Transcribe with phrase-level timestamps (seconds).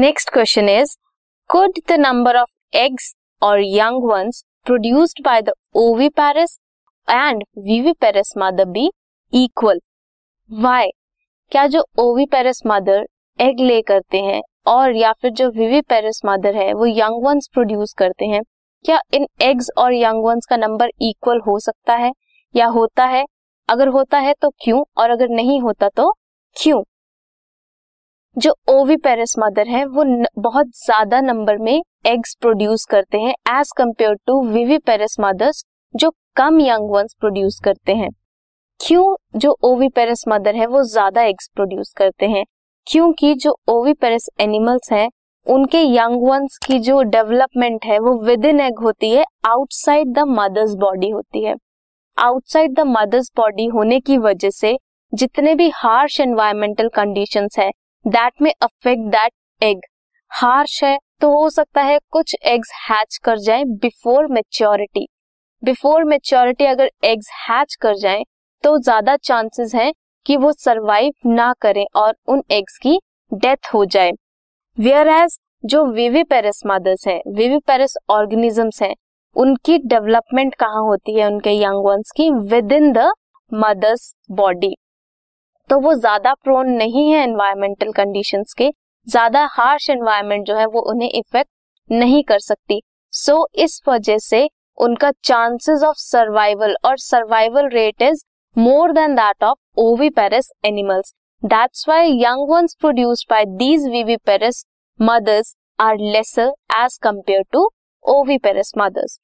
[0.00, 0.96] Next question is
[1.48, 6.58] could the number of eggs or young ones produced by the ovi oviparous
[7.10, 8.90] and viviparous mother be
[9.34, 9.80] equal
[10.52, 10.88] why
[11.50, 13.06] क्या जो ओविपेरिस mother
[13.40, 17.92] egg ले करते हैं और या फिर जो विविपेरिस मदर है, वो यंग वंस प्रोड्यूस
[17.92, 18.42] करते हैं,
[18.84, 22.12] क्या इन एग्स और यंग वंस का नंबर इक्वल हो सकता है
[22.56, 23.24] या होता है?
[23.68, 26.12] अगर होता है तो क्यों और अगर नहीं होता तो
[26.56, 26.82] क्यों?
[28.36, 33.70] जो ओविपेरिस मदर है वो न, बहुत ज़्यादा नंबर में एग्स प्रोड्यूस करते हैं as
[33.76, 38.08] compared to viviparous mothers जो कम यंग वंस प्रोड्यूस करते हैं।
[38.80, 42.44] क्यों जो ओविपेरिस मदर है वो ज़्यादा एग्स प्रोड्यूस करते हैं?
[42.86, 45.08] क्योंकि जो ओविपेरिस एनिमल्स हैं
[45.46, 50.24] उनके यंग वंस की जो डेवलपमेंट है वो विद इन एग होती है आउटसाइड द
[50.28, 51.54] मदर्स बॉडी होती है।
[52.18, 54.76] आउटसाइड द मदर्स बॉडी होने की वजह से
[55.12, 57.70] जितने भी हार्श एनवायरमेंटल कंडीशंस है
[58.06, 59.80] दैट में अफेक्ट दैट एग
[60.30, 65.06] हार्श है तो हो सकता है कुछ एग्स हैच कर जाए बिफोर मेच्योरिटी
[65.62, 68.22] बिफोर मेच्योरिटी अगर एग्स हैच कर जाए
[68.64, 69.92] तो ज़्यादा चांसेस हैं
[70.26, 72.98] कि वो सरवाइव ना करें और उन एग्स की
[73.32, 74.12] डेथ हो जाए.
[74.78, 78.94] वेयर एज जो विविपेरस मदर्स हैं विविपेरस ऑर्गेनिजम्स हैं,
[79.36, 81.26] उनकी डेवलपमेंट कहाँ होती है?
[81.26, 82.30] उनके यंग वंस की?
[82.30, 83.10] Within the
[83.52, 84.74] mother's body
[85.70, 88.70] तो वो ज़्यादा प्रोन नहीं है एनवायरमेंटल कंडीशन के
[89.06, 91.50] ज़्यादा हार्श एनवायरमेंट जो है वो उन्हें इफ़ेक्ट
[91.90, 92.80] नहीं कर सकती।
[93.12, 94.48] सो so, इस वजह से
[94.78, 98.24] उनका चांसेस ऑफ़ सर्वाइवल और survival rate is
[98.56, 104.64] more than that of oviparous animals that's why young ones produced by these viviparous
[105.00, 107.68] mothers are lesser as compared to
[108.04, 109.18] oviparous mothers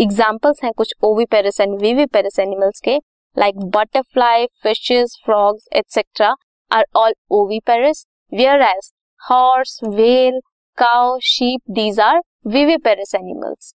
[0.00, 2.98] examples हैं कुछ ओविपेरस एंड विविपेरस एनिमल्स के।
[3.36, 6.34] Like butterfly, fishes, frogs, etc.
[6.70, 10.40] are all oviparous, whereas horse, whale,
[10.78, 13.74] cow, sheep, these are viviparous animals.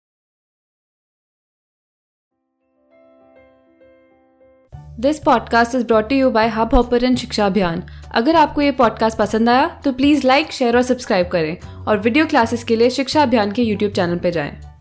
[5.01, 7.83] This podcast is brought you by hub hopper शिक्षा अभियान
[8.15, 12.27] अगर आपको ये podcast पसंद आया तो प्लीज़ लाइक शेयर और सब्सक्राइब करें और वीडियो
[12.27, 14.76] क्लासेस के लिए शिक्षा अभियान के यूट्यूब चैनल पर जाएँ।